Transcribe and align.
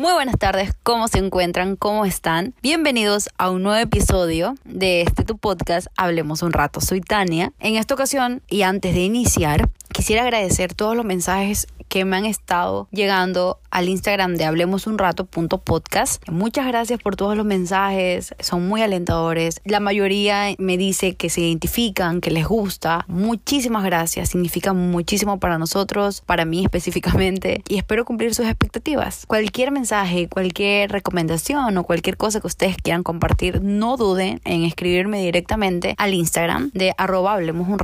Muy 0.00 0.14
buenas 0.14 0.38
tardes, 0.38 0.72
¿cómo 0.82 1.08
se 1.08 1.18
encuentran? 1.18 1.76
¿Cómo 1.76 2.06
están? 2.06 2.54
Bienvenidos 2.62 3.28
a 3.36 3.50
un 3.50 3.62
nuevo 3.62 3.78
episodio 3.78 4.54
de 4.64 5.02
este 5.02 5.24
tu 5.24 5.36
podcast 5.36 5.88
Hablemos 5.94 6.40
un 6.40 6.54
rato. 6.54 6.80
Soy 6.80 7.02
Tania. 7.02 7.52
En 7.60 7.76
esta 7.76 7.92
ocasión 7.92 8.40
y 8.48 8.62
antes 8.62 8.94
de 8.94 9.02
iniciar, 9.02 9.68
quisiera 9.92 10.22
agradecer 10.22 10.72
todos 10.72 10.96
los 10.96 11.04
mensajes 11.04 11.66
que 11.88 12.06
me 12.06 12.16
han 12.16 12.24
estado 12.24 12.88
llegando 12.92 13.58
al 13.70 13.88
Instagram 13.88 14.36
de 14.36 14.44
hablemos 14.44 14.86
un 14.86 14.98
rato 14.98 15.26
podcast. 15.26 16.22
Muchas 16.28 16.66
gracias 16.66 17.00
por 17.00 17.16
todos 17.16 17.36
los 17.36 17.46
mensajes, 17.46 18.34
son 18.40 18.66
muy 18.68 18.82
alentadores. 18.82 19.60
La 19.64 19.80
mayoría 19.80 20.54
me 20.58 20.76
dice 20.76 21.14
que 21.14 21.30
se 21.30 21.42
identifican, 21.42 22.20
que 22.20 22.30
les 22.30 22.46
gusta. 22.46 23.04
Muchísimas 23.08 23.84
gracias, 23.84 24.30
significa 24.30 24.72
muchísimo 24.72 25.38
para 25.38 25.58
nosotros, 25.58 26.22
para 26.24 26.44
mí 26.44 26.64
específicamente 26.64 27.62
y 27.68 27.76
espero 27.76 28.04
cumplir 28.04 28.34
sus 28.34 28.46
expectativas. 28.46 29.24
Cualquier 29.26 29.70
mensaje, 29.70 30.28
cualquier 30.28 30.90
recomendación 30.90 31.76
o 31.76 31.84
cualquier 31.84 32.16
cosa 32.16 32.40
que 32.40 32.46
ustedes 32.46 32.76
quieran 32.76 33.02
compartir, 33.02 33.62
no 33.62 33.96
duden 33.96 34.40
en 34.44 34.64
escribirme 34.64 35.22
directamente 35.22 35.94
al 35.98 36.14
Instagram 36.14 36.70
de 36.74 36.94
arroba 36.96 37.34
hablemos 37.34 37.68
un 37.68 37.78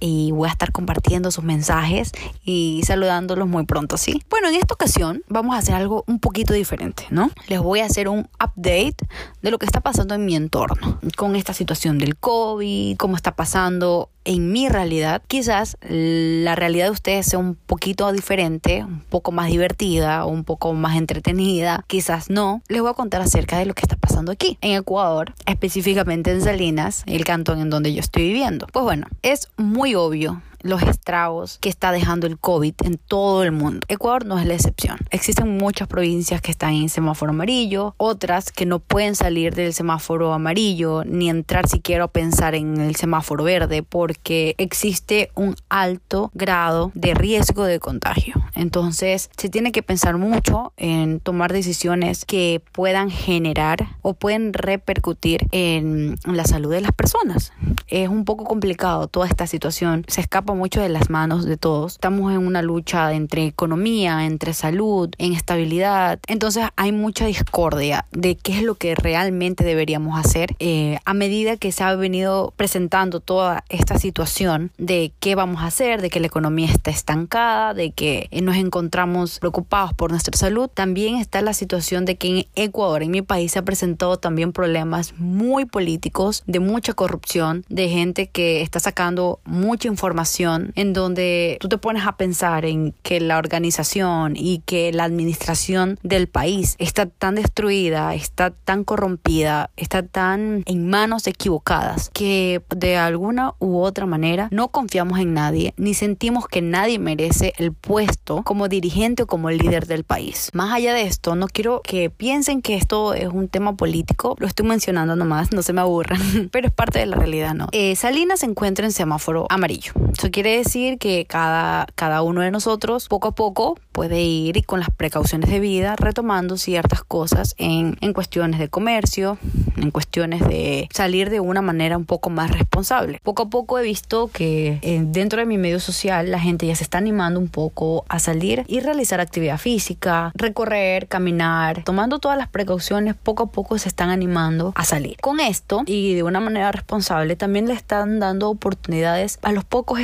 y 0.00 0.30
voy 0.32 0.48
a 0.48 0.52
estar 0.52 0.72
compartiendo 0.72 1.30
sus 1.30 1.44
mensajes 1.44 2.12
y 2.44 2.82
saludándolos 2.84 3.48
muy 3.48 3.64
pronto, 3.64 3.96
¿sí? 3.96 4.22
Bueno, 4.30 4.50
en 4.54 4.60
esta 4.60 4.74
ocasión 4.74 5.22
vamos 5.28 5.54
a 5.54 5.58
hacer 5.58 5.74
algo 5.74 6.04
un 6.06 6.20
poquito 6.20 6.54
diferente, 6.54 7.06
¿no? 7.10 7.30
Les 7.48 7.60
voy 7.60 7.80
a 7.80 7.86
hacer 7.86 8.08
un 8.08 8.28
update 8.42 8.96
de 9.42 9.50
lo 9.50 9.58
que 9.58 9.66
está 9.66 9.80
pasando 9.80 10.14
en 10.14 10.24
mi 10.24 10.36
entorno, 10.36 10.98
con 11.16 11.36
esta 11.36 11.52
situación 11.52 11.98
del 11.98 12.16
COVID, 12.16 12.96
cómo 12.96 13.16
está 13.16 13.34
pasando 13.34 14.10
en 14.24 14.52
mi 14.52 14.68
realidad. 14.68 15.22
Quizás 15.26 15.76
la 15.82 16.54
realidad 16.54 16.86
de 16.86 16.90
ustedes 16.92 17.26
sea 17.26 17.38
un 17.38 17.56
poquito 17.56 18.10
diferente, 18.12 18.84
un 18.84 19.00
poco 19.00 19.32
más 19.32 19.48
divertida, 19.48 20.24
un 20.24 20.44
poco 20.44 20.72
más 20.72 20.96
entretenida, 20.96 21.84
quizás 21.86 22.30
no. 22.30 22.62
Les 22.68 22.80
voy 22.80 22.90
a 22.90 22.94
contar 22.94 23.20
acerca 23.22 23.58
de 23.58 23.66
lo 23.66 23.74
que 23.74 23.82
está 23.82 23.96
pasando 23.96 24.32
aquí, 24.32 24.58
en 24.60 24.76
Ecuador, 24.76 25.34
específicamente 25.46 26.30
en 26.30 26.42
Salinas, 26.42 27.02
el 27.06 27.24
cantón 27.24 27.60
en 27.60 27.70
donde 27.70 27.92
yo 27.92 28.00
estoy 28.00 28.24
viviendo. 28.28 28.66
Pues 28.72 28.84
bueno, 28.84 29.06
es 29.22 29.48
muy 29.56 29.94
obvio 29.94 30.42
los 30.64 30.82
estragos 30.82 31.58
que 31.60 31.68
está 31.68 31.92
dejando 31.92 32.26
el 32.26 32.38
COVID 32.38 32.74
en 32.84 32.98
todo 32.98 33.44
el 33.44 33.52
mundo. 33.52 33.86
Ecuador 33.88 34.24
no 34.24 34.38
es 34.38 34.46
la 34.46 34.54
excepción. 34.54 34.98
Existen 35.10 35.58
muchas 35.58 35.86
provincias 35.86 36.40
que 36.40 36.50
están 36.50 36.72
en 36.72 36.88
semáforo 36.88 37.30
amarillo, 37.30 37.94
otras 37.98 38.50
que 38.50 38.66
no 38.66 38.78
pueden 38.78 39.14
salir 39.14 39.54
del 39.54 39.74
semáforo 39.74 40.32
amarillo 40.32 41.04
ni 41.04 41.28
entrar 41.28 41.68
siquiera 41.68 42.04
a 42.04 42.08
pensar 42.08 42.54
en 42.54 42.80
el 42.80 42.96
semáforo 42.96 43.44
verde 43.44 43.82
porque 43.82 44.54
existe 44.56 45.30
un 45.34 45.54
alto 45.68 46.30
grado 46.34 46.90
de 46.94 47.12
riesgo 47.12 47.64
de 47.64 47.78
contagio. 47.78 48.34
Entonces 48.54 49.30
se 49.36 49.50
tiene 49.50 49.70
que 49.70 49.82
pensar 49.82 50.16
mucho 50.16 50.72
en 50.78 51.20
tomar 51.20 51.52
decisiones 51.52 52.24
que 52.24 52.62
puedan 52.72 53.10
generar 53.10 53.98
o 54.00 54.14
pueden 54.14 54.54
repercutir 54.54 55.46
en 55.52 56.16
la 56.24 56.44
salud 56.44 56.70
de 56.70 56.80
las 56.80 56.92
personas. 56.92 57.52
Es 57.88 58.08
un 58.08 58.24
poco 58.24 58.44
complicado 58.44 59.08
toda 59.08 59.26
esta 59.26 59.46
situación. 59.46 60.06
Se 60.08 60.22
escapa 60.22 60.53
mucho 60.54 60.80
de 60.80 60.88
las 60.88 61.10
manos 61.10 61.44
de 61.44 61.56
todos. 61.56 61.92
Estamos 61.92 62.32
en 62.32 62.38
una 62.38 62.62
lucha 62.62 63.12
entre 63.12 63.46
economía, 63.46 64.26
entre 64.26 64.54
salud, 64.54 65.10
en 65.18 65.32
estabilidad. 65.32 66.18
Entonces 66.26 66.64
hay 66.76 66.92
mucha 66.92 67.26
discordia 67.26 68.06
de 68.12 68.36
qué 68.36 68.58
es 68.58 68.62
lo 68.62 68.74
que 68.74 68.94
realmente 68.94 69.64
deberíamos 69.64 70.18
hacer 70.18 70.54
eh, 70.58 70.98
a 71.04 71.14
medida 71.14 71.56
que 71.56 71.72
se 71.72 71.84
ha 71.84 71.94
venido 71.94 72.52
presentando 72.56 73.20
toda 73.20 73.64
esta 73.68 73.98
situación 73.98 74.72
de 74.78 75.12
qué 75.20 75.34
vamos 75.34 75.62
a 75.62 75.66
hacer, 75.66 76.02
de 76.02 76.10
que 76.10 76.20
la 76.20 76.26
economía 76.26 76.68
está 76.68 76.90
estancada, 76.90 77.74
de 77.74 77.90
que 77.90 78.28
nos 78.42 78.56
encontramos 78.56 79.38
preocupados 79.38 79.92
por 79.94 80.10
nuestra 80.10 80.36
salud. 80.36 80.68
También 80.72 81.16
está 81.16 81.42
la 81.42 81.54
situación 81.54 82.04
de 82.04 82.16
que 82.16 82.28
en 82.28 82.46
Ecuador, 82.54 83.02
en 83.02 83.10
mi 83.10 83.22
país, 83.22 83.52
se 83.52 83.58
ha 83.58 83.64
presentado 83.64 84.16
también 84.18 84.52
problemas 84.52 85.14
muy 85.18 85.64
políticos, 85.64 86.42
de 86.46 86.60
mucha 86.60 86.92
corrupción, 86.92 87.64
de 87.68 87.88
gente 87.88 88.28
que 88.28 88.62
está 88.62 88.80
sacando 88.80 89.40
mucha 89.44 89.88
información 89.88 90.43
en 90.74 90.92
donde 90.92 91.56
tú 91.60 91.68
te 91.68 91.78
pones 91.78 92.06
a 92.06 92.16
pensar 92.16 92.64
en 92.64 92.94
que 93.02 93.20
la 93.20 93.38
organización 93.38 94.34
y 94.36 94.62
que 94.66 94.92
la 94.92 95.04
administración 95.04 95.98
del 96.02 96.28
país 96.28 96.76
está 96.78 97.06
tan 97.06 97.36
destruida, 97.36 98.14
está 98.14 98.50
tan 98.50 98.84
corrompida, 98.84 99.70
está 99.76 100.02
tan 100.02 100.62
en 100.66 100.88
manos 100.88 101.26
equivocadas 101.26 102.10
que 102.12 102.62
de 102.74 102.96
alguna 102.96 103.54
u 103.58 103.78
otra 103.78 104.06
manera 104.06 104.48
no 104.50 104.68
confiamos 104.68 105.18
en 105.18 105.34
nadie 105.34 105.74
ni 105.76 105.94
sentimos 105.94 106.46
que 106.48 106.62
nadie 106.62 106.98
merece 106.98 107.52
el 107.58 107.72
puesto 107.72 108.42
como 108.42 108.68
dirigente 108.68 109.24
o 109.24 109.26
como 109.26 109.50
líder 109.50 109.86
del 109.86 110.04
país. 110.04 110.50
Más 110.52 110.72
allá 110.72 110.94
de 110.94 111.02
esto, 111.02 111.34
no 111.34 111.48
quiero 111.48 111.80
que 111.82 112.10
piensen 112.10 112.62
que 112.62 112.76
esto 112.76 113.14
es 113.14 113.28
un 113.28 113.48
tema 113.48 113.76
político, 113.76 114.36
lo 114.38 114.46
estoy 114.46 114.66
mencionando 114.66 115.16
nomás, 115.16 115.52
no 115.52 115.62
se 115.62 115.72
me 115.72 115.80
aburran, 115.80 116.48
pero 116.52 116.68
es 116.68 116.72
parte 116.72 116.98
de 116.98 117.06
la 117.06 117.16
realidad, 117.16 117.54
¿no? 117.54 117.68
Eh, 117.72 117.96
Salinas 117.96 118.40
se 118.40 118.46
encuentra 118.46 118.86
en 118.86 118.92
semáforo 118.92 119.46
amarillo 119.50 119.92
quiere 120.34 120.56
decir 120.56 120.98
que 120.98 121.26
cada, 121.26 121.86
cada 121.94 122.22
uno 122.22 122.40
de 122.40 122.50
nosotros 122.50 123.06
poco 123.06 123.28
a 123.28 123.34
poco 123.36 123.78
puede 123.92 124.20
ir 124.22 124.66
con 124.66 124.80
las 124.80 124.90
precauciones 124.90 125.48
de 125.48 125.60
vida 125.60 125.94
retomando 125.94 126.56
ciertas 126.56 127.04
cosas 127.04 127.54
en, 127.56 127.96
en 128.00 128.12
cuestiones 128.12 128.58
de 128.58 128.68
comercio, 128.68 129.38
en 129.76 129.92
cuestiones 129.92 130.40
de 130.40 130.88
salir 130.92 131.30
de 131.30 131.38
una 131.38 131.62
manera 131.62 131.96
un 131.96 132.04
poco 132.04 132.30
más 132.30 132.50
responsable. 132.50 133.20
Poco 133.22 133.44
a 133.44 133.48
poco 133.48 133.78
he 133.78 133.84
visto 133.84 134.28
que 134.32 134.80
eh, 134.82 135.02
dentro 135.04 135.38
de 135.38 135.46
mi 135.46 135.56
medio 135.56 135.78
social 135.78 136.28
la 136.32 136.40
gente 136.40 136.66
ya 136.66 136.74
se 136.74 136.82
está 136.82 136.98
animando 136.98 137.38
un 137.38 137.46
poco 137.46 138.04
a 138.08 138.18
salir 138.18 138.64
y 138.66 138.80
realizar 138.80 139.20
actividad 139.20 139.58
física, 139.58 140.32
recorrer, 140.34 141.06
caminar, 141.06 141.84
tomando 141.84 142.18
todas 142.18 142.36
las 142.36 142.48
precauciones, 142.48 143.14
poco 143.14 143.44
a 143.44 143.52
poco 143.52 143.78
se 143.78 143.88
están 143.88 144.10
animando 144.10 144.72
a 144.74 144.84
salir. 144.84 145.16
Con 145.20 145.38
esto 145.38 145.84
y 145.86 146.14
de 146.14 146.24
una 146.24 146.40
manera 146.40 146.72
responsable 146.72 147.36
también 147.36 147.68
le 147.68 147.74
están 147.74 148.18
dando 148.18 148.50
oportunidades 148.50 149.38
a 149.42 149.52
los 149.52 149.64
pocos 149.64 150.00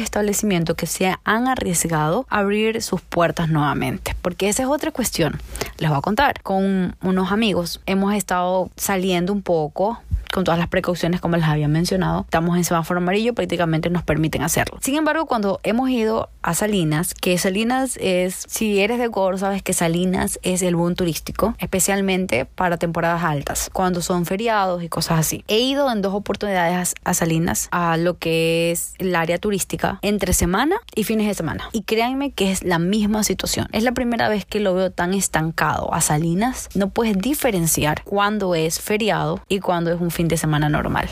que 0.75 0.87
se 0.87 1.15
han 1.25 1.49
arriesgado 1.49 2.27
a 2.29 2.39
abrir 2.39 2.83
sus 2.83 3.01
puertas 3.01 3.49
nuevamente. 3.49 4.15
Porque 4.23 4.49
esa 4.49 4.63
es 4.63 4.69
otra 4.69 4.91
cuestión. 4.91 5.41
Les 5.79 5.91
voy 5.91 5.99
a 5.99 6.03
contar. 6.03 6.43
Con 6.43 6.97
unos 7.03 7.33
amigos 7.33 7.81
hemos 7.87 8.15
estado 8.15 8.71
saliendo 8.77 9.33
un 9.33 9.43
poco 9.43 10.01
con 10.33 10.45
todas 10.45 10.59
las 10.59 10.69
precauciones 10.69 11.21
como 11.21 11.37
les 11.37 11.47
había 11.47 11.69
mencionado. 11.69 12.23
Estamos 12.23 12.57
en 12.57 12.65
semáforo 12.65 12.99
amarillo, 12.99 13.35
prácticamente 13.35 13.91
nos 13.91 14.03
permiten 14.03 14.43
hacerlo. 14.43 14.79
Sin 14.81 14.97
embargo, 14.97 15.27
cuando 15.27 15.61
hemos 15.63 15.91
ido 15.91 16.29
a 16.43 16.55
Salinas, 16.55 17.15
que 17.15 17.37
Salinas 17.39 17.97
es, 18.01 18.45
si 18.49 18.81
eres 18.81 18.99
de 18.99 19.07
Ecuador, 19.07 19.39
sabes 19.39 19.63
que 19.63 19.73
Salinas 19.73 20.39
es 20.43 20.63
el 20.63 20.77
boom 20.77 20.95
turístico, 20.95 21.55
especialmente 21.59 22.45
para 22.45 22.77
temporadas 22.77 23.25
altas, 23.25 23.71
cuando 23.73 24.03
son 24.03 24.27
feriados 24.27 24.83
y 24.83 24.89
cosas 24.89 25.21
así. 25.21 25.45
He 25.49 25.61
ido 25.61 25.91
en 25.91 26.03
dos 26.03 26.15
oportunidades 26.15 26.95
a 27.05 27.15
Salinas, 27.15 27.69
a 27.71 27.97
lo 27.97 28.19
que 28.19 28.71
es 28.71 28.95
el 28.99 29.15
área 29.15 29.39
turística, 29.39 29.99
entre 30.03 30.33
semana 30.33 30.77
y 30.95 31.05
fines 31.05 31.27
de 31.27 31.35
semana. 31.35 31.69
Y 31.73 31.83
créanme 31.83 32.33
que 32.33 32.51
es 32.51 32.63
la 32.63 32.79
misma 32.79 33.23
situación. 33.25 33.69
Es 33.73 33.83
la 33.83 33.93
primera 33.93 34.29
vez 34.29 34.45
que 34.45 34.61
lo 34.61 34.75
veo 34.75 34.91
tan 34.91 35.15
estancado 35.15 35.93
a 35.93 36.01
Salinas. 36.01 36.69
No 36.75 36.91
puedes 36.91 37.19
diferenciar 37.19 38.03
cuándo 38.05 38.55
es 38.55 38.81
feriado 38.81 39.41
y 39.49 39.61
cuándo 39.61 39.93
es 39.93 40.01
un 40.01 40.11
fin 40.11 40.20
de 40.29 40.37
semana 40.37 40.69
normal. 40.69 41.11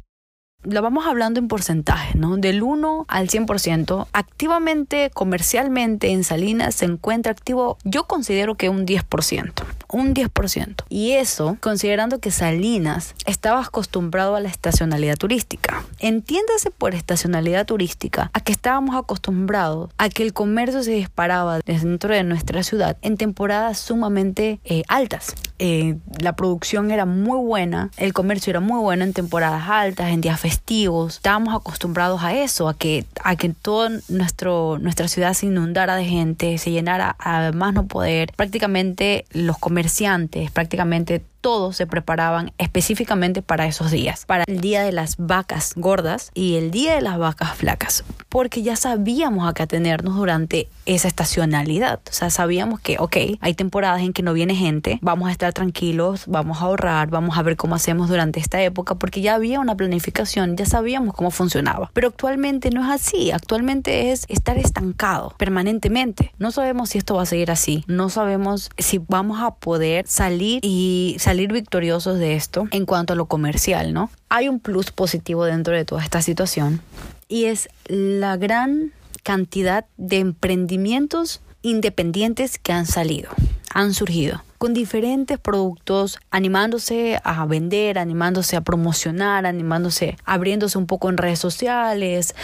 Lo 0.65 0.83
vamos 0.83 1.07
hablando 1.07 1.39
en 1.39 1.47
porcentaje, 1.47 2.19
¿no? 2.19 2.37
Del 2.37 2.63
1 2.63 3.05
al 3.07 3.29
100%. 3.29 4.09
Activamente, 4.13 5.11
comercialmente 5.15 6.11
en 6.11 6.25
Salinas 6.25 6.75
se 6.75 6.85
encuentra 6.85 7.31
activo, 7.31 7.79
yo 7.85 8.05
considero 8.05 8.57
que 8.57 8.69
un 8.69 8.85
10% 8.85 9.53
un 9.91 10.15
10%. 10.15 10.85
Y 10.89 11.13
eso 11.13 11.57
considerando 11.61 12.21
que 12.21 12.31
Salinas 12.31 13.15
estaba 13.27 13.63
acostumbrado 13.63 14.37
a 14.37 14.41
la 14.41 14.49
estacionalidad 14.49 15.17
turística. 15.17 15.85
Entiéndase 15.99 16.71
por 16.71 16.95
estacionalidad 16.95 17.67
turística 17.67 18.31
a 18.33 18.41
que 18.41 18.53
estábamos 18.53 18.97
acostumbrados 18.97 19.91
a 19.99 20.09
que 20.09 20.23
el 20.23 20.33
comercio 20.33 20.83
se 20.83 20.93
disparaba 20.93 21.61
dentro 21.61 22.15
de 22.15 22.23
nuestra 22.23 22.63
ciudad 22.63 22.97
en 23.03 23.17
temporadas 23.17 23.79
sumamente 23.79 24.61
eh, 24.65 24.83
altas. 24.89 25.35
Eh, 25.59 25.97
la 26.21 26.35
producción 26.35 26.91
era 26.91 27.05
muy 27.05 27.39
buena, 27.39 27.91
el 27.97 28.13
comercio 28.13 28.51
era 28.51 28.61
muy 28.61 28.81
bueno 28.81 29.05
en 29.05 29.13
temporadas 29.13 29.69
altas, 29.69 30.11
en 30.11 30.21
días 30.21 30.41
festivos. 30.41 31.17
Estábamos 31.17 31.55
acostumbrados 31.55 32.23
a 32.23 32.35
eso, 32.35 32.69
a 32.69 32.75
que, 32.75 33.05
a 33.25 33.37
que 33.37 33.49
toda 33.51 33.91
nuestra 34.09 35.09
ciudad 35.09 35.35
se 35.35 35.47
inundara 35.47 35.97
de 35.97 36.05
gente, 36.05 36.59
se 36.59 36.71
llenara 36.71 37.17
a 37.19 37.53
más 37.53 37.75
no 37.75 37.87
poder. 37.87 38.33
Prácticamente 38.37 39.25
los 39.33 39.59
comerciantes, 39.59 40.51
prácticamente 40.51 41.23
todos 41.41 41.77
se 41.77 41.87
preparaban 41.87 42.53
específicamente 42.59 43.43
para 43.43 43.67
esos 43.67 43.91
días, 43.91 44.25
para 44.27 44.45
el 44.47 44.61
día 44.61 44.83
de 44.83 44.93
las 44.93 45.17
vacas 45.17 45.73
gordas 45.77 46.31
y 46.35 46.57
el 46.57 46.71
día 46.71 46.95
de 46.95 47.01
las 47.01 47.19
vacas 47.19 47.55
flacas, 47.55 48.05
porque 48.29 48.63
ya 48.63 48.77
sabíamos 48.77 49.49
a 49.49 49.55
qué 49.55 49.63
atenernos 49.63 50.17
durante 50.17 50.69
esa 50.87 51.09
estacionalidad. 51.09 52.01
O 52.09 52.13
sea, 52.13 52.31
sabíamos 52.31 52.81
que, 52.81 52.97
ok, 52.99 53.17
hay 53.41 53.55
temporadas 53.55 54.03
en 54.03 54.13
que 54.13 54.23
no 54.23 54.33
viene 54.33 54.55
gente, 54.55 54.99
vamos 55.03 55.29
a 55.29 55.33
estar 55.33 55.53
tranquilos, 55.53 56.25
vamos 56.27 56.59
a 56.59 56.67
ahorrar, 56.67 57.09
vamos 57.09 57.39
a 57.39 57.43
ver 57.43 57.57
cómo 57.57 57.75
hacemos 57.75 58.09
durante 58.09 58.41
esta 58.41 58.61
época, 58.63 58.97
porque 58.97 59.21
ya 59.21 59.35
había 59.35 59.61
una 59.61 59.77
planificación, 59.77 60.57
ya 60.57 60.67
sabíamos 60.67 61.15
cómo 61.15 61.31
funcionaba. 61.31 61.91
Pero 61.93 62.09
actualmente 62.09 62.71
no 62.71 62.83
es 62.83 62.91
así, 62.91 63.31
actualmente 63.31 64.11
es 64.11 64.25
estar 64.29 64.59
estancado 64.59 65.35
permanentemente. 65.37 66.33
No 66.39 66.51
sabemos 66.51 66.91
si 66.91 66.99
esto 66.99 67.15
va 67.15 67.23
a 67.23 67.27
seguir 67.27 67.51
así, 67.51 67.85
no 67.87 68.09
sabemos 68.09 68.71
si 68.79 68.99
vamos 68.99 69.41
a 69.43 69.55
poder 69.55 70.07
salir 70.07 70.61
y 70.63 71.17
salir 71.29 71.53
victoriosos 71.53 72.19
de 72.19 72.37
esto 72.37 72.69
en 72.71 72.87
cuanto 72.87 73.13
a 73.13 73.17
lo 73.17 73.27
comercial, 73.27 73.93
¿no? 73.93 74.11
Hay 74.31 74.49
un 74.49 74.61
plus 74.61 74.93
positivo 74.93 75.45
dentro 75.45 75.75
de 75.75 75.85
toda 75.85 76.03
esta 76.03 76.23
situación 76.23 76.81
y 77.29 77.45
es 77.45 77.69
la 77.85 78.39
gran 78.39 78.95
cantidad 79.25 79.85
de 79.99 80.21
emprendimientos 80.21 81.43
independientes 81.61 82.59
que 82.59 82.73
han 82.73 82.87
salido, 82.87 83.29
han 83.75 83.95
surgido 83.95 84.43
con 84.59 84.75
diferentes 84.75 85.39
productos, 85.39 86.19
animándose 86.33 87.21
a 87.23 87.47
vender, 87.47 87.99
animándose 87.99 88.57
a 88.57 88.61
promocionar, 88.61 89.47
animándose, 89.47 90.17
abriéndose 90.25 90.77
un 90.79 90.87
poco 90.87 91.09
en 91.09 91.17
redes 91.17 91.39
sociales, 91.39 92.35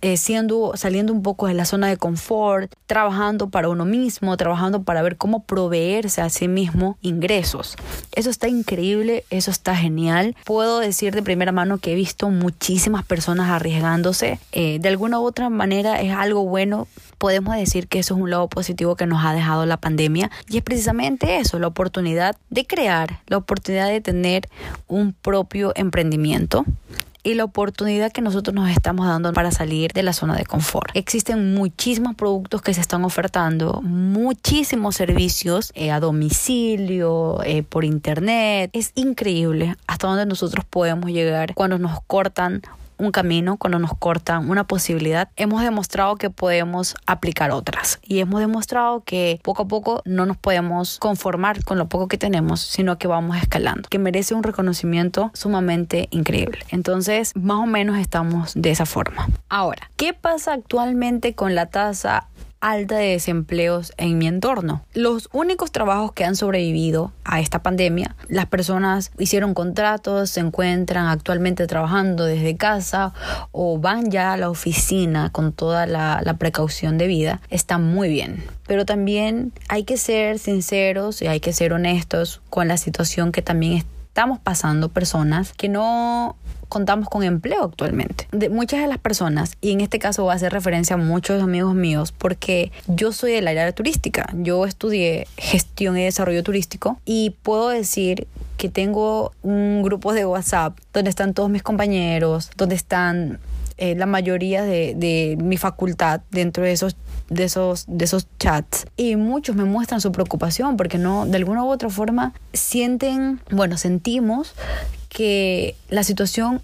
eh, 0.00 0.16
siendo, 0.16 0.72
saliendo 0.76 1.12
un 1.12 1.22
poco 1.22 1.46
de 1.46 1.54
la 1.54 1.66
zona 1.66 1.88
de 1.88 1.98
confort, 1.98 2.72
trabajando 2.86 3.50
para 3.50 3.68
uno 3.68 3.84
mismo, 3.84 4.36
trabajando 4.38 4.82
para 4.82 5.02
ver 5.02 5.16
cómo 5.16 5.44
proveerse 5.44 6.22
a 6.22 6.30
sí 6.30 6.48
mismo 6.48 6.96
ingresos. 7.02 7.76
Eso 8.14 8.30
está 8.30 8.48
increíble, 8.48 9.24
eso 9.28 9.50
está 9.50 9.76
genial. 9.76 10.34
Puedo 10.44 10.78
decir 10.78 11.14
de 11.14 11.22
primera 11.22 11.52
mano 11.52 11.78
que 11.78 11.92
he 11.92 11.94
visto 11.94 12.30
muchísimas 12.30 13.04
personas 13.04 13.50
arriesgándose. 13.50 14.40
Eh, 14.52 14.78
de 14.80 14.88
alguna 14.88 15.20
u 15.20 15.24
otra 15.24 15.50
manera 15.50 16.00
es 16.00 16.12
algo 16.12 16.46
bueno. 16.46 16.88
Podemos 17.18 17.56
decir 17.56 17.88
que 17.88 17.98
eso 17.98 18.14
es 18.14 18.20
un 18.20 18.30
lado 18.30 18.48
positivo 18.48 18.96
que 18.96 19.06
nos 19.06 19.24
ha 19.24 19.34
dejado 19.34 19.66
la 19.66 19.76
pandemia 19.76 20.30
y 20.48 20.56
es 20.56 20.62
precisamente 20.62 21.38
eso, 21.38 21.58
la 21.58 21.66
oportunidad 21.66 22.36
de 22.50 22.66
crear, 22.66 23.20
la 23.26 23.36
oportunidad 23.36 23.88
de 23.88 24.00
tener 24.00 24.48
un 24.86 25.12
propio 25.12 25.72
emprendimiento 25.74 26.64
y 27.22 27.34
la 27.34 27.44
oportunidad 27.44 28.12
que 28.12 28.22
nosotros 28.22 28.54
nos 28.54 28.70
estamos 28.70 29.06
dando 29.06 29.32
para 29.32 29.50
salir 29.50 29.92
de 29.92 30.02
la 30.02 30.12
zona 30.12 30.36
de 30.36 30.44
confort. 30.44 30.90
Existen 30.94 31.54
muchísimos 31.54 32.14
productos 32.14 32.62
que 32.62 32.72
se 32.72 32.80
están 32.80 33.04
ofertando, 33.04 33.82
muchísimos 33.82 34.96
servicios 34.96 35.72
eh, 35.74 35.90
a 35.90 36.00
domicilio, 36.00 37.42
eh, 37.44 37.62
por 37.62 37.84
internet. 37.84 38.70
Es 38.72 38.92
increíble 38.94 39.76
hasta 39.86 40.06
dónde 40.06 40.26
nosotros 40.26 40.64
podemos 40.64 41.10
llegar 41.10 41.54
cuando 41.54 41.78
nos 41.78 42.00
cortan 42.06 42.62
un 42.98 43.10
camino, 43.12 43.56
cuando 43.56 43.78
nos 43.78 43.96
cortan 43.96 44.50
una 44.50 44.64
posibilidad, 44.64 45.28
hemos 45.36 45.62
demostrado 45.62 46.16
que 46.16 46.30
podemos 46.30 46.94
aplicar 47.06 47.50
otras 47.50 47.98
y 48.02 48.18
hemos 48.18 48.40
demostrado 48.40 49.02
que 49.04 49.40
poco 49.42 49.62
a 49.62 49.68
poco 49.68 50.02
no 50.04 50.26
nos 50.26 50.36
podemos 50.36 50.98
conformar 50.98 51.64
con 51.64 51.78
lo 51.78 51.88
poco 51.88 52.08
que 52.08 52.18
tenemos, 52.18 52.60
sino 52.60 52.98
que 52.98 53.08
vamos 53.08 53.36
escalando, 53.36 53.88
que 53.88 53.98
merece 53.98 54.34
un 54.34 54.42
reconocimiento 54.42 55.30
sumamente 55.34 56.08
increíble. 56.10 56.58
Entonces, 56.70 57.32
más 57.34 57.58
o 57.58 57.66
menos 57.66 57.98
estamos 57.98 58.52
de 58.54 58.70
esa 58.70 58.86
forma. 58.86 59.28
Ahora, 59.48 59.90
¿qué 59.96 60.12
pasa 60.12 60.52
actualmente 60.52 61.34
con 61.34 61.54
la 61.54 61.66
tasa 61.66 62.26
alta 62.60 62.96
de 62.96 63.12
desempleos 63.12 63.92
en 63.96 64.18
mi 64.18 64.26
entorno. 64.26 64.84
Los 64.94 65.28
únicos 65.32 65.72
trabajos 65.72 66.12
que 66.12 66.24
han 66.24 66.36
sobrevivido 66.36 67.12
a 67.24 67.40
esta 67.40 67.62
pandemia, 67.62 68.16
las 68.28 68.46
personas 68.46 69.10
hicieron 69.18 69.54
contratos, 69.54 70.30
se 70.30 70.40
encuentran 70.40 71.06
actualmente 71.06 71.66
trabajando 71.66 72.24
desde 72.24 72.56
casa 72.56 73.12
o 73.52 73.78
van 73.78 74.10
ya 74.10 74.32
a 74.32 74.36
la 74.36 74.50
oficina 74.50 75.30
con 75.30 75.52
toda 75.52 75.86
la, 75.86 76.20
la 76.24 76.34
precaución 76.34 76.98
debida, 76.98 77.40
están 77.50 77.84
muy 77.84 78.08
bien. 78.08 78.44
Pero 78.66 78.84
también 78.84 79.52
hay 79.68 79.84
que 79.84 79.96
ser 79.96 80.38
sinceros 80.38 81.22
y 81.22 81.26
hay 81.26 81.40
que 81.40 81.52
ser 81.52 81.72
honestos 81.72 82.40
con 82.50 82.68
la 82.68 82.76
situación 82.76 83.32
que 83.32 83.42
también 83.42 83.84
estamos 84.18 84.40
pasando 84.40 84.88
personas 84.88 85.52
que 85.52 85.68
no 85.68 86.34
contamos 86.68 87.08
con 87.08 87.22
empleo 87.22 87.62
actualmente. 87.62 88.26
De 88.32 88.48
muchas 88.48 88.80
de 88.80 88.88
las 88.88 88.98
personas, 88.98 89.56
y 89.60 89.70
en 89.70 89.80
este 89.80 90.00
caso 90.00 90.24
voy 90.24 90.32
a 90.32 90.34
hacer 90.34 90.52
referencia 90.52 90.94
a 90.94 90.96
muchos 90.96 91.40
amigos 91.40 91.76
míos, 91.76 92.10
porque 92.10 92.72
yo 92.88 93.12
soy 93.12 93.30
del 93.30 93.46
área 93.46 93.70
turística. 93.70 94.28
Yo 94.34 94.66
estudié 94.66 95.28
gestión 95.36 95.96
y 95.96 96.02
desarrollo 96.02 96.42
turístico 96.42 96.98
y 97.04 97.36
puedo 97.44 97.68
decir 97.68 98.26
que 98.56 98.68
tengo 98.68 99.34
un 99.42 99.84
grupo 99.84 100.12
de 100.12 100.26
WhatsApp 100.26 100.76
donde 100.92 101.10
están 101.10 101.32
todos 101.32 101.48
mis 101.48 101.62
compañeros, 101.62 102.50
donde 102.56 102.74
están 102.74 103.38
eh, 103.76 103.94
la 103.94 104.06
mayoría 104.06 104.64
de, 104.64 104.94
de, 104.96 105.38
mi 105.40 105.58
facultad 105.58 106.22
dentro 106.32 106.64
de 106.64 106.72
esos 106.72 106.96
de 107.28 107.44
esos 107.44 107.84
de 107.86 108.04
esos 108.04 108.26
chats 108.38 108.86
y 108.96 109.16
muchos 109.16 109.56
me 109.56 109.64
muestran 109.64 110.00
su 110.00 110.12
preocupación 110.12 110.76
porque 110.76 110.98
no 110.98 111.26
de 111.26 111.36
alguna 111.36 111.64
u 111.64 111.68
otra 111.68 111.90
forma 111.90 112.32
sienten 112.52 113.40
bueno 113.50 113.76
sentimos 113.76 114.54
que 115.08 115.74
la 115.88 116.04
situación 116.04 116.62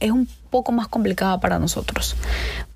es 0.00 0.10
un 0.10 0.28
poco 0.50 0.72
más 0.72 0.88
complicada 0.88 1.40
para 1.40 1.58
nosotros, 1.58 2.16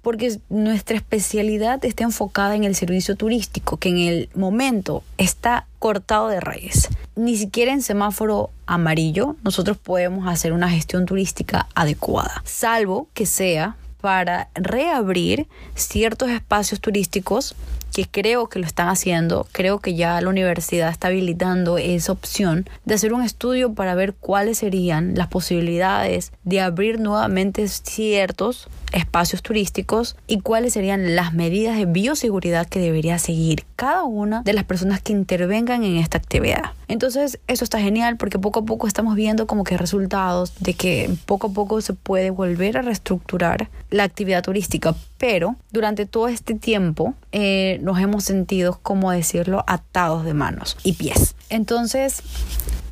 porque 0.00 0.38
nuestra 0.48 0.96
especialidad 0.96 1.84
está 1.84 2.04
enfocada 2.04 2.54
en 2.54 2.64
el 2.64 2.74
servicio 2.74 3.16
turístico, 3.16 3.76
que 3.76 3.88
en 3.90 3.98
el 3.98 4.28
momento 4.34 5.02
está 5.18 5.66
cortado 5.78 6.28
de 6.28 6.40
raíz. 6.40 6.88
Ni 7.16 7.36
siquiera 7.36 7.72
en 7.72 7.82
semáforo 7.82 8.50
amarillo 8.66 9.36
nosotros 9.42 9.76
podemos 9.76 10.26
hacer 10.28 10.52
una 10.52 10.70
gestión 10.70 11.04
turística 11.04 11.68
adecuada, 11.74 12.42
salvo 12.44 13.08
que 13.12 13.26
sea 13.26 13.76
para 14.00 14.48
reabrir 14.54 15.46
ciertos 15.74 16.30
espacios 16.30 16.80
turísticos 16.80 17.54
que 17.96 18.04
creo 18.04 18.50
que 18.50 18.58
lo 18.58 18.66
están 18.66 18.88
haciendo, 18.88 19.46
creo 19.52 19.78
que 19.78 19.94
ya 19.94 20.20
la 20.20 20.28
universidad 20.28 20.90
está 20.90 21.08
habilitando 21.08 21.78
esa 21.78 22.12
opción 22.12 22.68
de 22.84 22.94
hacer 22.94 23.14
un 23.14 23.22
estudio 23.22 23.72
para 23.72 23.94
ver 23.94 24.12
cuáles 24.12 24.58
serían 24.58 25.14
las 25.14 25.28
posibilidades 25.28 26.30
de 26.44 26.60
abrir 26.60 27.00
nuevamente 27.00 27.66
ciertos 27.68 28.68
espacios 28.92 29.42
turísticos 29.42 30.16
y 30.26 30.40
cuáles 30.40 30.74
serían 30.74 31.16
las 31.16 31.32
medidas 31.32 31.78
de 31.78 31.86
bioseguridad 31.86 32.66
que 32.66 32.80
debería 32.80 33.18
seguir 33.18 33.64
cada 33.76 34.04
una 34.04 34.42
de 34.42 34.52
las 34.52 34.64
personas 34.64 35.00
que 35.00 35.12
intervengan 35.12 35.82
en 35.82 35.96
esta 35.96 36.18
actividad. 36.18 36.72
Entonces, 36.88 37.38
eso 37.48 37.64
está 37.64 37.80
genial 37.80 38.16
porque 38.16 38.38
poco 38.38 38.60
a 38.60 38.64
poco 38.64 38.86
estamos 38.86 39.14
viendo 39.16 39.46
como 39.46 39.64
que 39.64 39.76
resultados 39.76 40.52
de 40.60 40.74
que 40.74 41.10
poco 41.24 41.48
a 41.48 41.52
poco 41.52 41.80
se 41.80 41.94
puede 41.94 42.30
volver 42.30 42.78
a 42.78 42.82
reestructurar 42.82 43.68
la 43.90 44.04
actividad 44.04 44.42
turística, 44.42 44.94
pero 45.18 45.56
durante 45.70 46.06
todo 46.06 46.28
este 46.28 46.54
tiempo 46.54 47.14
eh, 47.32 47.78
nos 47.82 47.98
hemos 47.98 48.24
sentido, 48.24 48.78
como 48.82 49.10
decirlo, 49.10 49.64
atados 49.66 50.24
de 50.24 50.34
manos 50.34 50.76
y 50.82 50.94
pies. 50.94 51.34
Entonces, 51.48 52.22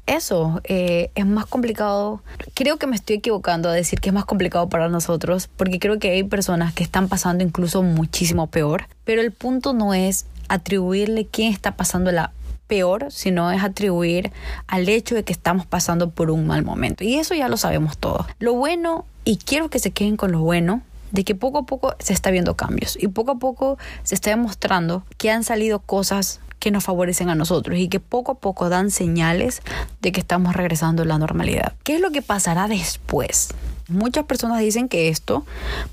eso 0.07 0.61
eh, 0.65 1.11
es 1.15 1.27
más 1.27 1.47
complicado. 1.47 2.23
Creo 2.55 2.77
que 2.77 2.87
me 2.87 2.97
estoy 2.97 3.17
equivocando 3.17 3.69
a 3.69 3.73
decir 3.73 4.01
que 4.01 4.11
es 4.11 4.15
más 4.15 4.25
complicado 4.25 4.69
para 4.69 4.89
nosotros, 4.89 5.49
porque 5.57 5.79
creo 5.79 5.99
que 5.99 6.11
hay 6.11 6.25
personas 6.25 6.75
que 6.75 6.83
están 6.83 7.09
pasando 7.09 7.43
incluso 7.43 7.83
muchísimo 7.83 8.47
peor. 8.47 8.87
Pero 9.05 9.21
el 9.21 9.33
punto 9.33 9.73
no 9.73 9.95
es 9.95 10.27
atribuirle 10.49 11.27
quién 11.27 11.53
está 11.53 11.77
pasando 11.77 12.13
la 12.13 12.33
peor, 12.67 13.07
sino 13.11 13.51
es 13.51 13.63
atribuir 13.63 14.33
al 14.67 14.89
hecho 14.89 15.15
de 15.15 15.23
que 15.23 15.33
estamos 15.33 15.67
pasando 15.67 16.11
por 16.11 16.31
un 16.31 16.47
mal 16.47 16.65
momento. 16.65 17.05
Y 17.05 17.17
eso 17.17 17.35
ya 17.35 17.49
lo 17.49 17.57
sabemos 17.57 17.99
todos. 17.99 18.27
Lo 18.39 18.55
bueno, 18.55 19.07
y 19.25 19.37
quiero 19.37 19.71
que 19.71 19.79
se 19.79 19.91
queden 19.91 20.17
con 20.17 20.33
lo 20.33 20.41
bueno, 20.41 20.83
de 21.15 21.25
que 21.25 21.35
poco 21.35 21.59
a 21.59 21.63
poco 21.63 21.95
se 22.01 22.13
está 22.13 22.31
viendo 22.31 22.57
cambios 22.57 22.99
y 23.01 23.09
poco 23.09 23.31
a 23.31 23.39
poco 23.39 23.79
se 24.03 24.15
está 24.15 24.31
demostrando 24.31 25.05
que 25.17 25.31
han 25.31 25.45
salido 25.45 25.79
cosas 25.79 26.41
que 26.59 26.71
nos 26.71 26.85
favorecen 26.85 27.31
a 27.31 27.35
nosotros 27.35 27.79
y 27.79 27.89
que 27.89 28.01
poco 28.01 28.33
a 28.33 28.35
poco 28.35 28.69
dan 28.69 28.91
señales 28.91 29.63
de 30.01 30.13
que 30.13 30.21
estamos 30.21 30.57
regresando 30.57 31.03
a 31.03 31.07
la 31.07 31.19
normalidad. 31.19 31.75
¿Qué 31.85 31.95
es 31.95 32.01
lo 32.01 32.11
que 32.11 32.23
pasará 32.23 32.69
después? 32.69 33.51
Muchas 33.87 34.25
personas 34.25 34.61
dicen 34.61 34.89
que 34.89 35.09
esto 35.09 35.45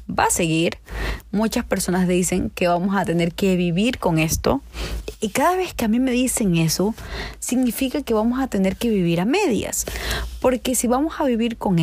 va 0.10 0.24
a 0.24 0.30
seguir, 0.32 0.78
muchas 1.32 1.66
personas 1.66 2.08
dicen 2.08 2.50
que 2.50 2.68
vamos 2.68 2.96
a 2.96 3.04
tener 3.04 3.34
que 3.34 3.58
vivir 3.58 4.00
con 4.00 4.18
esto 4.18 4.62
y 5.20 5.30
cada 5.30 5.56
vez 5.56 5.74
que 5.74 5.86
a 5.86 5.88
mí 5.88 6.00
me 6.00 6.12
dicen 6.12 6.56
eso, 6.56 6.96
significa 7.40 8.01
que 8.01 8.13
vamos 8.13 8.40
a 8.40 8.48
tener 8.48 8.78
que 8.78 8.90
vivir 8.90 9.20
a 9.20 9.25
medias, 9.25 9.86
porque 10.40 10.74
si 10.74 10.88
vamos 10.88 11.16
a 11.20 11.25
vivir 11.25 11.58
con 11.58 11.78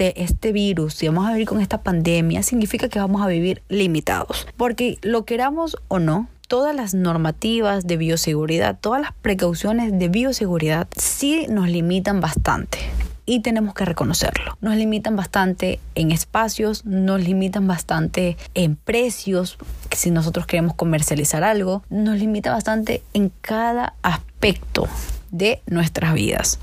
este, 0.00 0.22
este 0.22 0.52
virus, 0.52 0.94
si 0.94 1.08
vamos 1.08 1.28
a 1.28 1.32
vivir 1.32 1.46
con 1.46 1.60
esta 1.60 1.82
pandemia, 1.82 2.42
significa 2.42 2.88
que 2.88 2.98
vamos 2.98 3.20
a 3.20 3.26
vivir 3.26 3.62
limitados. 3.68 4.46
Porque 4.56 4.98
lo 5.02 5.26
queramos 5.26 5.76
o 5.88 5.98
no, 5.98 6.26
todas 6.48 6.74
las 6.74 6.94
normativas 6.94 7.86
de 7.86 7.98
bioseguridad, 7.98 8.78
todas 8.80 9.02
las 9.02 9.12
precauciones 9.20 9.98
de 9.98 10.08
bioseguridad 10.08 10.88
sí 10.96 11.46
nos 11.50 11.68
limitan 11.68 12.22
bastante 12.22 12.78
y 13.26 13.40
tenemos 13.40 13.74
que 13.74 13.84
reconocerlo. 13.84 14.56
Nos 14.62 14.74
limitan 14.76 15.16
bastante 15.16 15.80
en 15.94 16.12
espacios, 16.12 16.86
nos 16.86 17.22
limitan 17.22 17.66
bastante 17.66 18.38
en 18.54 18.76
precios, 18.76 19.58
si 19.92 20.10
nosotros 20.10 20.46
queremos 20.46 20.74
comercializar 20.76 21.44
algo, 21.44 21.82
nos 21.90 22.18
limita 22.18 22.52
bastante 22.52 23.02
en 23.12 23.30
cada 23.42 23.92
aspecto 24.00 24.88
de 25.30 25.60
nuestras 25.66 26.14
vidas. 26.14 26.58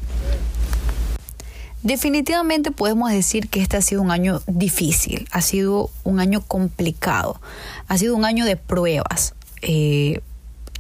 Definitivamente 1.88 2.72
podemos 2.72 3.12
decir 3.12 3.48
que 3.48 3.62
este 3.62 3.78
ha 3.78 3.82
sido 3.82 4.02
un 4.02 4.12
año 4.12 4.42
difícil, 4.46 5.26
ha 5.32 5.40
sido 5.40 5.90
un 6.04 6.20
año 6.20 6.42
complicado, 6.42 7.40
ha 7.88 7.98
sido 7.98 8.14
un 8.14 8.26
año 8.26 8.44
de 8.44 8.58
pruebas. 8.58 9.36
Eh, 9.62 10.20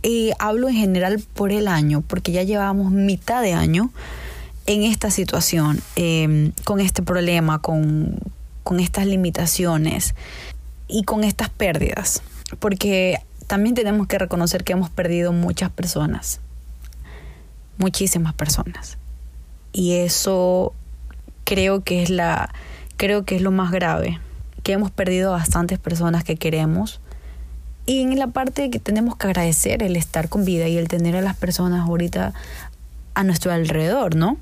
y 0.03 0.31
hablo 0.37 0.67
en 0.67 0.75
general 0.75 1.23
por 1.33 1.53
el 1.53 1.69
año, 1.69 2.01
porque 2.01 2.33
ya 2.33 2.43
llevábamos 2.43 2.91
mitad 2.91 3.41
de 3.41 3.53
año 3.53 3.89
en 4.65 4.83
esta 4.83 5.09
situación, 5.09 5.79
em, 5.95 6.51
con 6.65 6.81
este 6.81 7.01
problema, 7.01 7.61
con, 7.61 8.19
con 8.65 8.81
estas 8.81 9.05
limitaciones 9.05 10.13
y 10.89 11.03
con 11.03 11.23
estas 11.23 11.49
pérdidas. 11.49 12.21
Porque 12.59 13.19
también 13.47 13.75
tenemos 13.75 14.07
que 14.07 14.19
reconocer 14.19 14.65
que 14.65 14.73
hemos 14.73 14.89
perdido 14.89 15.31
muchas 15.31 15.69
personas, 15.69 16.41
muchísimas 17.77 18.33
personas. 18.33 18.97
Y 19.71 19.93
eso 19.93 20.73
creo 21.47 21.81
que 21.81 22.03
es 22.03 22.09
la 22.09 22.53
creo 22.97 23.23
que 23.23 23.37
es 23.37 23.41
lo 23.41 23.51
más 23.51 23.71
grave, 23.71 24.19
que 24.63 24.73
hemos 24.73 24.91
perdido 24.91 25.31
bastantes 25.31 25.79
personas 25.79 26.25
que 26.25 26.35
queremos. 26.35 26.99
Y 27.85 28.01
en 28.01 28.19
la 28.19 28.27
parte 28.27 28.69
que 28.69 28.79
tenemos 28.79 29.15
que 29.15 29.27
agradecer 29.27 29.81
el 29.81 29.95
estar 29.95 30.27
con 30.27 30.43
vida 30.43 30.67
y 30.67 30.77
el 30.77 30.89
tener 30.89 31.15
a 31.15 31.21
las 31.21 31.37
personas 31.37 31.87
ahorita 31.87 32.33
a 33.13 33.23
nuestro 33.23 33.53
alrededor, 33.53 34.15
¿no? 34.15 34.37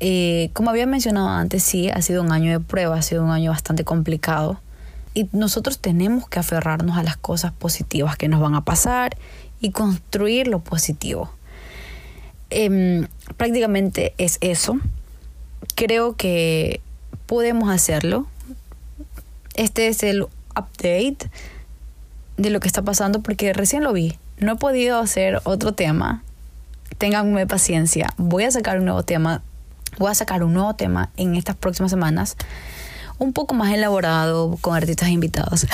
Eh, 0.00 0.50
como 0.52 0.68
había 0.68 0.86
mencionado 0.86 1.28
antes, 1.28 1.62
sí, 1.62 1.88
ha 1.88 2.02
sido 2.02 2.22
un 2.22 2.30
año 2.30 2.52
de 2.52 2.60
prueba, 2.60 2.96
ha 2.96 3.02
sido 3.02 3.24
un 3.24 3.30
año 3.30 3.52
bastante 3.52 3.84
complicado. 3.84 4.60
Y 5.14 5.30
nosotros 5.32 5.78
tenemos 5.78 6.28
que 6.28 6.40
aferrarnos 6.40 6.98
a 6.98 7.02
las 7.02 7.16
cosas 7.16 7.52
positivas 7.52 8.18
que 8.18 8.28
nos 8.28 8.40
van 8.40 8.54
a 8.54 8.64
pasar 8.66 9.16
y 9.60 9.70
construir 9.70 10.46
lo 10.46 10.58
positivo. 10.58 11.30
Em, 12.50 13.06
prácticamente 13.38 14.12
es 14.18 14.36
eso 14.42 14.78
creo 15.74 16.16
que 16.16 16.80
podemos 17.26 17.70
hacerlo. 17.70 18.26
Este 19.54 19.88
es 19.88 20.02
el 20.02 20.22
update 20.22 21.30
de 22.36 22.50
lo 22.50 22.60
que 22.60 22.68
está 22.68 22.82
pasando 22.82 23.20
porque 23.20 23.52
recién 23.52 23.84
lo 23.84 23.92
vi. 23.92 24.18
No 24.38 24.52
he 24.52 24.56
podido 24.56 24.98
hacer 24.98 25.40
otro 25.44 25.72
tema. 25.72 26.22
Ténganme 26.98 27.46
paciencia. 27.46 28.12
Voy 28.16 28.44
a 28.44 28.50
sacar 28.50 28.78
un 28.78 28.86
nuevo 28.86 29.02
tema. 29.02 29.42
Voy 29.98 30.10
a 30.10 30.14
sacar 30.14 30.42
un 30.42 30.54
nuevo 30.54 30.74
tema 30.74 31.10
en 31.16 31.34
estas 31.34 31.56
próximas 31.56 31.90
semanas. 31.90 32.36
Un 33.18 33.32
poco 33.32 33.54
más 33.54 33.72
elaborado, 33.72 34.56
con 34.62 34.74
artistas 34.74 35.10
invitados, 35.10 35.66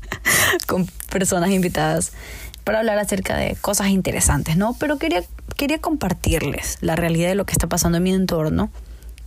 con 0.66 0.86
personas 1.10 1.50
invitadas, 1.50 2.12
para 2.64 2.80
hablar 2.80 2.98
acerca 2.98 3.36
de 3.36 3.56
cosas 3.60 3.88
interesantes, 3.88 4.56
¿no? 4.56 4.74
Pero 4.80 4.98
quería, 4.98 5.22
quería 5.56 5.80
compartirles 5.80 6.78
la 6.80 6.96
realidad 6.96 7.28
de 7.28 7.36
lo 7.36 7.46
que 7.46 7.52
está 7.52 7.68
pasando 7.68 7.98
en 7.98 8.04
mi 8.04 8.12
entorno 8.12 8.68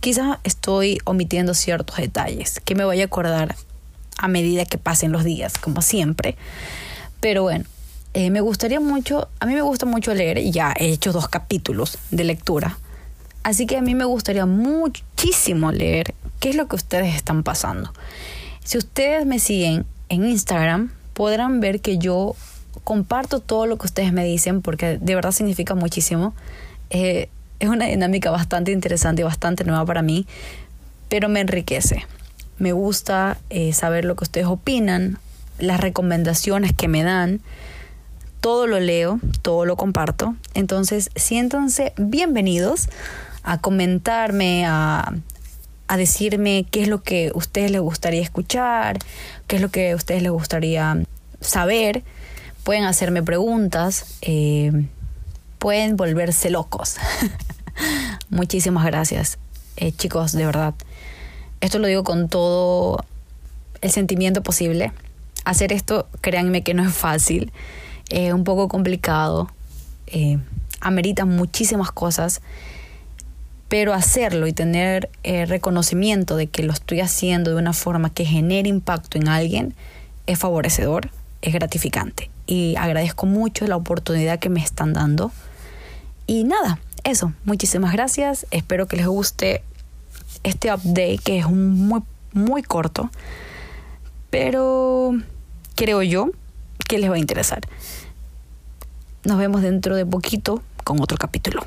Quizás 0.00 0.38
estoy 0.44 0.98
omitiendo 1.04 1.54
ciertos 1.54 1.96
detalles 1.96 2.60
que 2.64 2.74
me 2.74 2.84
voy 2.84 3.00
a 3.00 3.06
acordar 3.06 3.56
a 4.18 4.28
medida 4.28 4.64
que 4.64 4.78
pasen 4.78 5.12
los 5.12 5.24
días, 5.24 5.58
como 5.58 5.82
siempre. 5.82 6.36
Pero 7.20 7.42
bueno, 7.42 7.64
eh, 8.14 8.30
me 8.30 8.40
gustaría 8.40 8.80
mucho, 8.80 9.28
a 9.40 9.46
mí 9.46 9.54
me 9.54 9.62
gusta 9.62 9.84
mucho 9.84 10.14
leer, 10.14 10.38
y 10.38 10.50
ya 10.50 10.72
he 10.78 10.88
hecho 10.88 11.12
dos 11.12 11.28
capítulos 11.28 11.98
de 12.10 12.24
lectura. 12.24 12.78
Así 13.42 13.66
que 13.66 13.76
a 13.76 13.82
mí 13.82 13.94
me 13.94 14.04
gustaría 14.04 14.46
muchísimo 14.46 15.70
leer 15.70 16.14
qué 16.40 16.50
es 16.50 16.56
lo 16.56 16.66
que 16.66 16.76
ustedes 16.76 17.14
están 17.14 17.42
pasando. 17.42 17.92
Si 18.64 18.78
ustedes 18.78 19.26
me 19.26 19.38
siguen 19.38 19.86
en 20.08 20.26
Instagram, 20.26 20.92
podrán 21.14 21.60
ver 21.60 21.80
que 21.80 21.98
yo 21.98 22.34
comparto 22.84 23.40
todo 23.40 23.66
lo 23.66 23.78
que 23.78 23.86
ustedes 23.86 24.12
me 24.12 24.24
dicen 24.24 24.62
porque 24.62 24.98
de 24.98 25.14
verdad 25.14 25.32
significa 25.32 25.74
muchísimo. 25.74 26.34
Eh, 26.90 27.28
es 27.60 27.68
una 27.68 27.86
dinámica 27.86 28.30
bastante 28.30 28.72
interesante 28.72 29.22
y 29.22 29.24
bastante 29.24 29.64
nueva 29.64 29.84
para 29.84 30.02
mí, 30.02 30.26
pero 31.08 31.28
me 31.28 31.40
enriquece. 31.40 32.06
Me 32.58 32.72
gusta 32.72 33.38
eh, 33.50 33.72
saber 33.72 34.04
lo 34.04 34.16
que 34.16 34.24
ustedes 34.24 34.46
opinan, 34.46 35.18
las 35.58 35.80
recomendaciones 35.80 36.72
que 36.72 36.88
me 36.88 37.02
dan. 37.02 37.40
Todo 38.40 38.66
lo 38.66 38.80
leo, 38.80 39.20
todo 39.42 39.64
lo 39.64 39.76
comparto. 39.76 40.36
Entonces, 40.54 41.10
siéntanse 41.16 41.92
bienvenidos 41.96 42.88
a 43.42 43.58
comentarme, 43.58 44.64
a, 44.66 45.14
a 45.88 45.96
decirme 45.96 46.66
qué 46.70 46.82
es 46.82 46.88
lo 46.88 47.02
que 47.02 47.30
a 47.34 47.36
ustedes 47.36 47.70
les 47.70 47.80
gustaría 47.80 48.22
escuchar, 48.22 48.98
qué 49.46 49.56
es 49.56 49.62
lo 49.62 49.70
que 49.70 49.92
a 49.92 49.96
ustedes 49.96 50.22
les 50.22 50.32
gustaría 50.32 51.02
saber. 51.40 52.02
Pueden 52.64 52.84
hacerme 52.84 53.22
preguntas. 53.22 54.18
Eh, 54.22 54.86
pueden 55.58 55.96
volverse 55.96 56.50
locos. 56.50 56.96
Muchísimas 58.30 58.84
gracias, 58.86 59.38
eh, 59.76 59.92
chicos, 59.92 60.32
de 60.32 60.46
verdad. 60.46 60.74
Esto 61.60 61.78
lo 61.78 61.86
digo 61.86 62.04
con 62.04 62.28
todo 62.28 63.04
el 63.80 63.90
sentimiento 63.90 64.42
posible. 64.42 64.92
Hacer 65.44 65.72
esto, 65.72 66.08
créanme 66.20 66.62
que 66.62 66.74
no 66.74 66.86
es 66.86 66.94
fácil, 66.94 67.52
es 68.08 68.32
un 68.32 68.44
poco 68.44 68.68
complicado, 68.68 69.50
eh, 70.06 70.38
amerita 70.80 71.24
muchísimas 71.24 71.92
cosas, 71.92 72.40
pero 73.68 73.94
hacerlo 73.94 74.46
y 74.46 74.52
tener 74.52 75.10
eh, 75.22 75.46
reconocimiento 75.46 76.36
de 76.36 76.46
que 76.46 76.62
lo 76.62 76.72
estoy 76.72 77.00
haciendo 77.00 77.50
de 77.50 77.56
una 77.56 77.72
forma 77.72 78.12
que 78.12 78.24
genere 78.24 78.68
impacto 78.68 79.18
en 79.18 79.28
alguien 79.28 79.74
es 80.26 80.38
favorecedor, 80.38 81.10
es 81.42 81.52
gratificante. 81.52 82.30
Y 82.46 82.76
agradezco 82.76 83.26
mucho 83.26 83.66
la 83.66 83.76
oportunidad 83.76 84.38
que 84.38 84.48
me 84.48 84.60
están 84.60 84.92
dando. 84.92 85.32
Y 86.26 86.44
nada, 86.44 86.78
eso, 87.04 87.32
muchísimas 87.44 87.92
gracias. 87.92 88.46
Espero 88.50 88.86
que 88.86 88.96
les 88.96 89.06
guste 89.06 89.62
este 90.42 90.72
update 90.72 91.18
que 91.18 91.38
es 91.38 91.48
muy, 91.48 92.02
muy 92.32 92.62
corto. 92.62 93.10
Pero 94.30 95.12
creo 95.74 96.02
yo 96.02 96.30
que 96.88 96.98
les 96.98 97.10
va 97.10 97.14
a 97.14 97.18
interesar. 97.18 97.60
Nos 99.24 99.38
vemos 99.38 99.62
dentro 99.62 99.96
de 99.96 100.06
poquito 100.06 100.62
con 100.84 101.00
otro 101.00 101.16
capítulo. 101.16 101.66